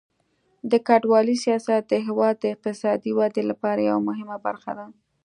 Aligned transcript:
د 0.71 0.73
کډوالۍ 0.87 1.37
سیاست 1.45 1.81
د 1.87 1.93
هیواد 2.07 2.35
د 2.39 2.45
اقتصادي 2.53 3.11
ودې 3.17 3.43
لپاره 3.51 3.79
یوه 3.89 4.01
مهمه 4.09 4.37
برخه 4.45 4.71
ده. 4.77 4.85